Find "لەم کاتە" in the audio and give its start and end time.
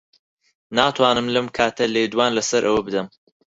1.35-1.85